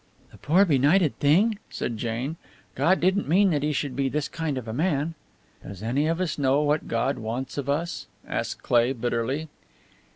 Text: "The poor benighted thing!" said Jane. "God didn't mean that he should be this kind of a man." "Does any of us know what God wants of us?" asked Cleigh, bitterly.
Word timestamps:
"The 0.31 0.39
poor 0.39 0.65
benighted 0.65 1.19
thing!" 1.19 1.59
said 1.69 1.95
Jane. 1.99 2.37
"God 2.73 2.99
didn't 2.99 3.27
mean 3.29 3.51
that 3.51 3.61
he 3.61 3.71
should 3.71 3.95
be 3.95 4.09
this 4.09 4.27
kind 4.27 4.57
of 4.57 4.67
a 4.67 4.73
man." 4.73 5.13
"Does 5.61 5.83
any 5.83 6.07
of 6.07 6.19
us 6.19 6.39
know 6.39 6.59
what 6.63 6.87
God 6.87 7.19
wants 7.19 7.55
of 7.55 7.69
us?" 7.69 8.07
asked 8.27 8.63
Cleigh, 8.63 8.93
bitterly. 8.93 9.47